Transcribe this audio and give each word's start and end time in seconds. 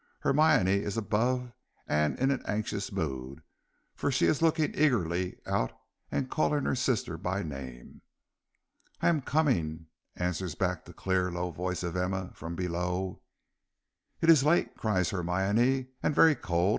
Hermione 0.21 0.81
is 0.81 0.97
above 0.97 1.53
and 1.85 2.17
in 2.17 2.31
an 2.31 2.41
anxious 2.47 2.91
mood, 2.91 3.43
for 3.93 4.09
she 4.11 4.25
is 4.25 4.41
looking 4.41 4.73
eagerly 4.73 5.37
out 5.45 5.71
and 6.11 6.27
calling 6.27 6.65
her 6.65 6.73
sister 6.73 7.19
by 7.19 7.43
name. 7.43 8.01
"I 8.99 9.09
am 9.09 9.21
coming," 9.21 9.85
answers 10.15 10.55
back 10.55 10.85
the 10.85 10.93
clear, 10.95 11.31
low 11.31 11.51
voice 11.51 11.83
of 11.83 11.95
Emma 11.95 12.31
from 12.33 12.55
below. 12.55 13.21
"It 14.21 14.31
is 14.31 14.43
late," 14.43 14.75
cries 14.75 15.11
Hermione, 15.11 15.89
"and 16.01 16.15
very 16.15 16.33
cold. 16.33 16.69